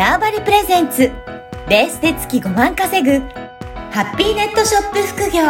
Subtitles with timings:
[0.00, 1.12] ターバリプレゼンツ
[1.68, 3.18] ベースで月5万稼ぐ
[3.90, 5.42] ハッピーネットショップ副業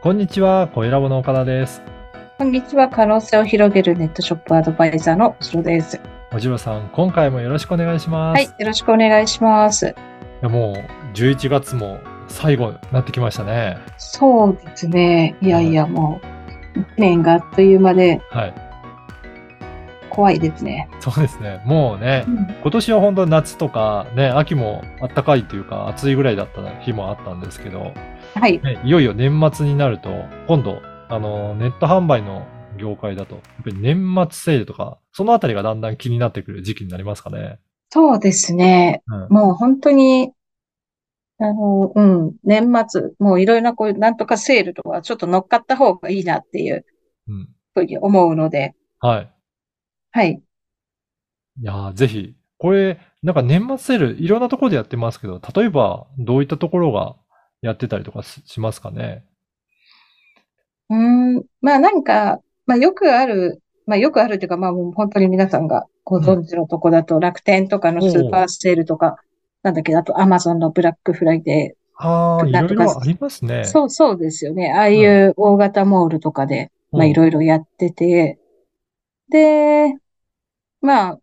[0.00, 1.80] こんにちは、小ラボの岡田です。
[2.38, 2.88] こんにちは。
[2.88, 6.00] 可能性を広げるネットショップアドバイザーのおしろです。
[6.32, 8.34] おじろさん、今回もよろしくお願いします。
[8.34, 8.46] はい。
[8.46, 9.86] よろしくお願いします。
[9.86, 9.94] い
[10.42, 13.78] やもう、11月も最後になってきましたね。
[13.96, 15.36] そうですね。
[15.40, 16.20] いやいや、も
[16.76, 18.54] う、一年があっという間ではい。
[20.10, 20.88] 怖いですね。
[21.00, 21.62] そうですね。
[21.66, 27.92] もうね、うん今年は本当夏とかね、秋も暖かいというか暑いぐらいだった日もあったんですけど、
[28.34, 28.60] はい。
[28.62, 30.10] ね、いよいよ年末になると、
[30.48, 32.46] 今度、あの、ネット販売の
[32.78, 37.58] 業界だと、やっぱり年末セールとか、そのあたりがだんだん気になってくる時期になりますかね。
[37.90, 39.02] そうですね。
[39.06, 39.28] うん。
[39.28, 40.32] もう本当に、
[41.38, 46.84] あの、うん、年末、もういろいろなこういうなんとかセールとかちょっと乗っかった方がいいなっていう
[47.28, 47.48] うん。
[47.74, 49.30] ふうに思うので、はい。
[50.12, 50.42] はい。
[51.60, 52.34] いやーぜひ。
[52.58, 57.16] これ、なんか年末セール、いろんなところでやってますけど、例えば、どういったところが
[57.60, 59.26] やってたりとかししますかね？
[60.88, 69.16] うーん、まあなんか、まあよくある、まあよくあるっていうか、まあもう本当に皆さんがご存知のとこだと、楽天とかのスーパーセールとか、
[69.66, 73.62] なんだっけど、あとアマゾンのブラックフライデああ、いなんとかろいろありますね。
[73.62, 73.64] ー。
[73.64, 74.72] そうそうですよね。
[74.72, 78.38] ああいう大型モールとかで、まあいろいろやってて、
[79.28, 79.92] で、
[80.80, 81.18] まあ、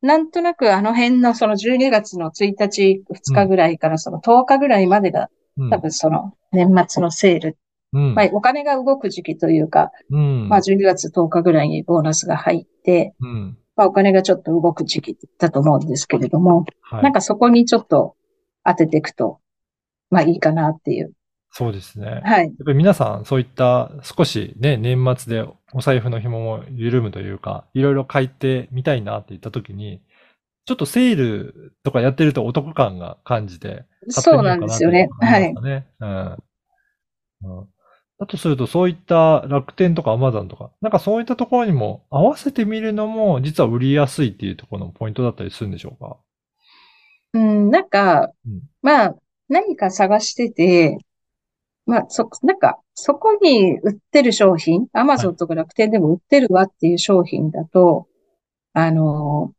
[0.00, 7.58] なんとなくあの辺のその12月の1日、2日ぐらいからその10日ぐらいまでがうん多分その年末のセール、
[7.92, 8.14] うん。
[8.14, 10.48] まあお金が動く時期というか、うん。
[10.48, 13.58] まあ、12月10日ぐらいにボーナスが入って、うん。
[13.80, 17.02] まあ、お金がちょっと動く時期だと思うんですけれども、はい。
[17.02, 18.14] なんかそこにちょっと
[18.62, 19.38] 当てていくと、
[20.10, 21.12] まあいいかなっていう。
[21.52, 22.06] そうですね。
[22.06, 22.52] やっはい。
[22.64, 30.02] ぱり皆さん、そういった少しね、年末でお財布の紐も緩むというか、いろいろ買ってみたいなって言った時に、
[30.66, 35.08] ちょっとセールとかやってるとお得感が感じて、てみそうなんですよね。
[35.20, 35.52] はい。
[35.54, 36.36] うん。
[37.42, 37.68] うん。
[38.20, 46.18] だとすると、そういった楽天とかアマゾンとか、なんかそういったところにも合わせてみるのも、実は売りやすいっていうところのポイントだったりするんでしょうか？
[47.32, 49.16] うん、なんかうん、まあ、
[49.48, 50.98] 何か探してて、
[51.86, 58.06] まあ、そ、なんか、そこに売ってる商品、アマゾンとか楽天でも売ってるわっていう商品だと、
[58.74, 59.52] あの、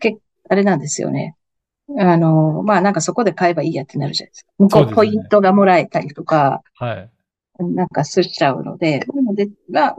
[0.00, 1.36] け、あれなんですよね。
[1.96, 4.50] あの、まあなんかそこで買えばいいやってなるじゃないですか。
[4.58, 7.10] 向こそうポイントがもらえたりとか、はい。
[7.58, 9.96] なんかすっちゃうので、なので、まあ、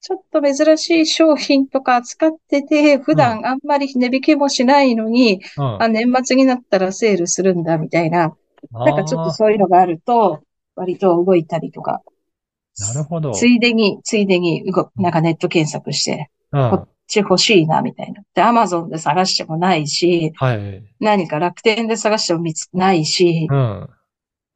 [0.00, 5.82] ちょっと珍しい商品とか扱ってて、普段あんまり値引きもしないのに、うん。
[5.82, 8.34] あ、年末になったらセールするんだみたいな、
[8.72, 10.40] なんかちょっとあそういうのがあると、
[10.74, 13.32] 割と動いたりとか、ーなるほど。
[13.32, 16.88] ついでに、ついでに動、なんかネット検索して、うん。
[17.10, 18.22] ち欲しいなみたいな。
[18.34, 20.82] で、アマゾンで探してもないし、はい。
[21.00, 23.90] 何か楽天で探しても見つないし、うん。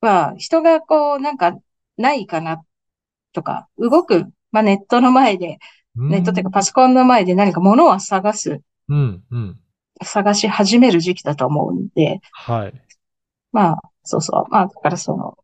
[0.01, 1.59] まあ、人がこう、なんか、
[1.97, 2.63] ないかな、
[3.33, 5.59] とか、動く、まあ、ネットの前で、
[5.97, 9.61] ネットっていうかパソコンの前で何か物を探す、うん、うん。
[10.03, 12.73] 探し始める時期だと思うんで、はい。
[13.53, 14.45] まあ、そうそう。
[14.51, 15.39] まあ、だからその、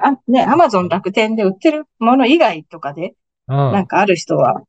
[0.00, 3.14] あ、ね、アマゾン楽天で売ってるもの以外とかで、
[3.48, 3.56] うん。
[3.56, 4.62] なんかある人は、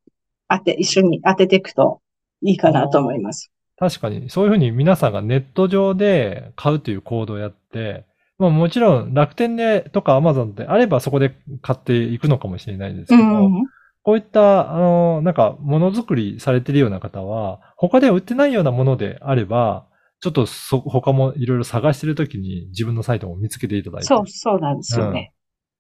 [0.50, 2.02] 当て、一緒に当てていくと
[2.42, 3.52] いいかなと思います。
[3.78, 8.06] 確かに、そういうふうに皆さんがネット上で買うという行動をやって、
[8.38, 13.66] まあもちろん楽天でとかアマゾンであればそこで買っていくのかもしれないですけど、うん。
[14.02, 19.88] こういった、あの、なんかものづくりされてるような方は、他では売ってないようなものであれば、
[20.22, 25.34] ちょっとそ、他もいろいろ探してるときに自分のサイトも見つけていただいて、そう、そうなんですよね。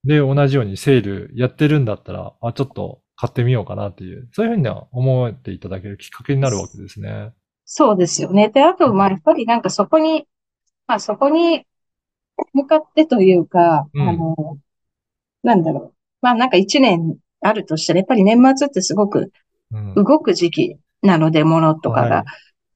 [0.05, 7.33] で、同じようにセールやってるんだったら、あ、ちょっと買ってみようかなっていう、そういうふうには思っていただけるきっかけになるわけですね。
[7.65, 8.47] そうですよね。
[8.47, 10.25] で、あと、まあ、やっぱりなんかそこに、
[10.87, 11.65] まあ、そこに
[12.53, 14.57] 向かってというか、うんあの、
[15.43, 15.93] なんだろう。
[16.21, 19.33] まあ、なんか一年あるとしたら、やっぱり年末ってすごく
[19.71, 19.95] うん。
[19.95, 22.25] 動く時期なので、ものとかはいが。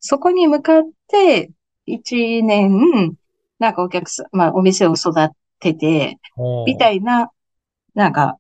[0.02, 1.52] そこに向かって、
[1.86, 3.16] 一年、
[3.60, 5.14] なんかお客さん、まあ、お店を育
[5.62, 6.18] てて、
[6.68, 7.32] みたいな、
[7.96, 8.38] なんか、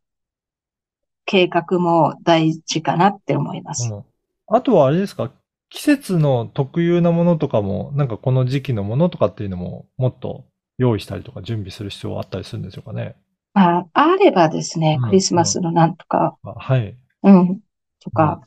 [1.25, 3.91] 計画も大事かなって思います。
[3.91, 4.03] うん。
[4.47, 5.31] あとはあれですか？
[5.69, 10.45] 季節の特有なものとかも、なんかこの時期のものとかっていうのも、もっと
[10.77, 13.15] 用意したりとか準備する必要はあったりするんでしょうかね？
[13.53, 16.95] まあ、あればですねうん、クリスマスのなんとか、あはい。
[17.23, 17.59] うん、
[18.01, 18.41] とか、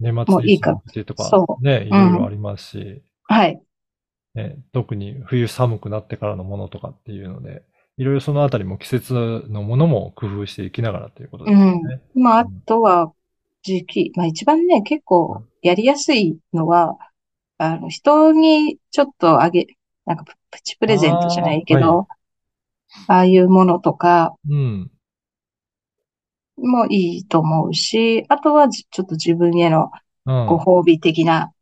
[0.00, 0.60] 年末の帰
[0.94, 3.60] 省とかそ、ね、いろいろありますし、はい。
[4.34, 7.62] ね、特に冬寒くなってからのものとかっていうので、
[7.96, 12.00] いろいろそのあたりも季節のものも工夫していきながらということですね。
[12.14, 12.22] うん。
[12.22, 13.12] まあ、あとは、
[13.62, 14.12] 時期。
[14.14, 16.96] まあ一番ね、結構やりやすいのは、
[17.58, 19.66] あの、人にちょっとあげ、
[20.06, 22.08] なんかププチプレゼントじゃないけあーど、
[23.06, 24.90] ああいうものとかうん。
[26.56, 29.90] もいいと思うし、あとはじちょっと自分への
[30.26, 30.34] うん。
[30.44, 31.52] ご褒美的な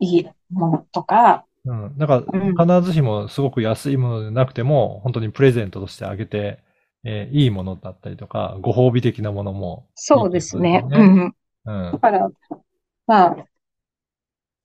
[0.00, 1.98] いいものとか、うん。
[1.98, 6.58] だから、うん必ずしもすごく安いものでなくても、本当にプレゼントとしてあげて、
[7.04, 10.84] えーいいものだったりとか、ご褒美的なものもいいそうですね。
[10.90, 11.24] うん。
[11.64, 11.98] うんだ。
[11.98, 12.30] から、
[13.06, 13.46] まあ、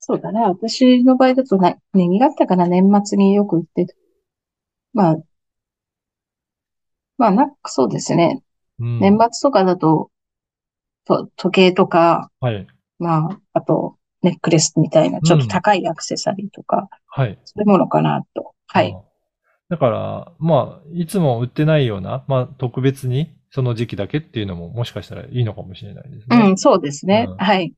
[0.00, 0.48] そうだな。
[0.48, 3.94] 私の場合だとな、何があったかな、年末によく売ってた。
[4.92, 5.16] まあ、
[7.16, 8.42] まあ、なんかそうですね。
[8.78, 10.10] うん年末とかだと、
[11.06, 12.66] と、時計とか、はい。
[12.98, 17.38] まあ、あと、ネックレスみたいな、ちょっと高いアクセサリーとか、はい。
[17.44, 18.52] そういうものかなと。
[18.66, 18.90] はい。
[18.90, 19.00] うん。
[19.68, 26.50] だから、まあ、いつも売ってないような、まあ、特別にその時期だけっていうのももしかしたらいいのかもしれないですね。
[26.50, 27.36] うん、そうですねうん。
[27.36, 27.72] はい。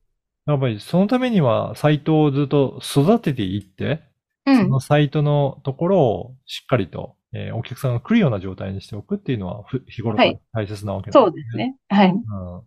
[0.47, 4.01] やっぱりそのためにはサイトをずっと育てていって、
[4.45, 4.79] うんその。
[4.79, 11.55] サイトのところをしっかりと、えーお客さんが来るような状態にしておくっていうのはふ日頃からはい大切なわけそうです。
[11.55, 11.75] ね。
[11.89, 12.09] はい。
[12.09, 12.61] うん。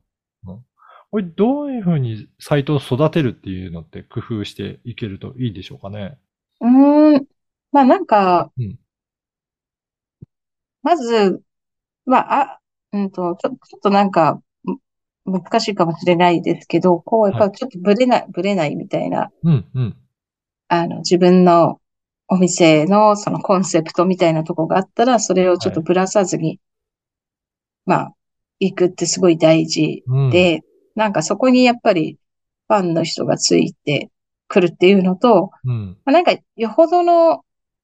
[1.15, 6.19] うんこれどういうふうにサイトを育てるっていうのって工夫していけるといいでしょうかね？
[6.61, 7.27] うーん。
[7.71, 8.79] まあなんかうん、
[10.83, 11.41] まず、
[12.05, 12.61] まあ、あ、
[12.93, 14.41] うんと、ちょ、ちょっとなんか、
[15.25, 19.97] む難しいかもしれないですけど、こう、やっぱちょっとブレない、ブレないみたいな、うん、うん。
[20.69, 21.81] あの、自分の
[22.29, 26.61] お店のそのコンセプトみたいなとこがあったら、それをちょっとぶらさずに、
[27.87, 28.15] まあ、
[28.61, 30.31] 行くってすごい大事うん。
[30.31, 30.63] で、
[30.95, 32.19] なんかそこにやっぱり
[32.69, 34.11] ファンの人がついて
[34.49, 35.97] くるっていうのと、うん。
[36.05, 37.43] まあなんかよほどの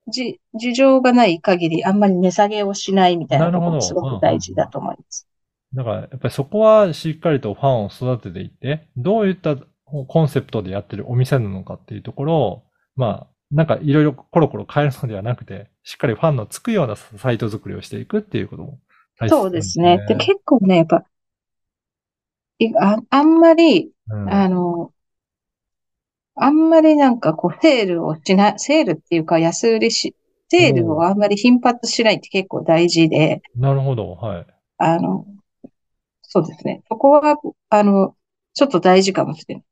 [0.08, 5.26] じ事情がない限りあんまり値下げをしないみたいなところもすごく大事だと思います。
[5.72, 12.62] だから、やっぱりそこはしっかりとファンを育てていって、どういったコンセプトでやってるお店なのかっていうところを、
[12.96, 18.78] まあ、なんかいろいろコロコロ変えるのではなくて、しっかりファンのつくようなサイト作りをしていくっていうことも
[19.18, 20.04] 大切そうですね。
[20.08, 21.02] で、結構ね、やっぱ、い
[22.80, 24.92] あ、あんまり、うんあの、
[26.34, 30.14] あんまりなんかこう、セールをしない、セールっていうか安売りし、
[30.48, 34.46] セールをあんまり頻発しないって結構大事で、なるほど、はい。
[34.78, 35.26] あの、
[36.22, 36.82] そうですね。
[36.88, 37.36] そこは、
[37.68, 38.14] あの、
[38.54, 39.64] ちょっと大事かもしれない。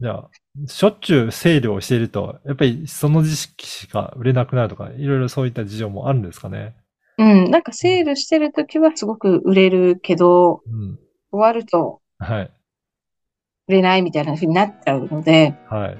[0.00, 0.30] じゃあ、
[0.66, 6.74] しょっちゅうセールをしていると、やっぱりその時期しか売れなくなるとか、いろいろそういった事情もあるんですかね。
[7.18, 10.98] うん、なんかセールしてるときはすごく売れるけど、うん。
[11.32, 12.50] 終わるとはい。
[13.68, 15.98] 売れないみたいな風になっちゃうので、はい。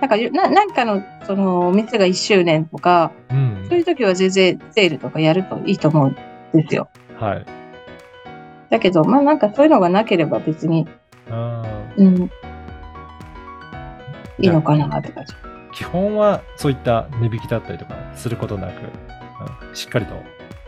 [0.00, 3.78] なんか、な、なんかの、その、お店が1周年とか、うんそう。
[3.78, 6.14] いう時は全然セールとかやるといいと思うん
[6.58, 6.88] ですよ。
[7.18, 7.46] はい。
[8.70, 10.88] だけど、まあなんかそういうのがなければ別に、
[11.30, 11.62] あ
[11.96, 12.30] うん、
[14.38, 15.34] いいのかなって感じ。
[15.34, 20.14] ー基本はそういった値引きだったりとかすることなく、うんしっかりと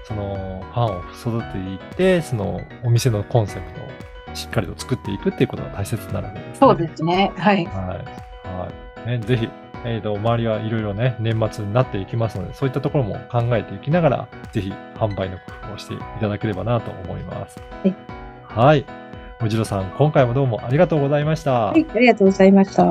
[0.04, 6.56] そのファンを育てていって、そのお店のコンセプトをしっかりと作っていくっていうことが大切になるわけですね。
[6.60, 7.32] そうですね。
[7.36, 7.64] はい。
[7.66, 8.46] はい。
[8.46, 8.68] は
[9.04, 9.08] い。
[9.08, 9.48] ね、ぜひ、
[9.84, 17.60] えっ、と、周りはいろいろね、年末になっていきますので、そういったところも考えていきながら、ぜひ販売の工夫をしていただければなと思います。
[17.82, 17.94] はい。
[18.44, 18.86] はい。
[19.42, 21.72] おじろさん、今回もどうもありがとうございました。
[21.72, 22.84] はい、ありがとうございました。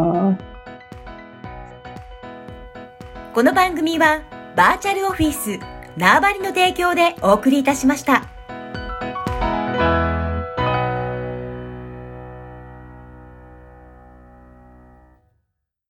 [3.33, 4.21] この番組は
[4.57, 5.57] バーチャルオフィス
[5.97, 8.30] 縄張りの提供でお送りいたしました。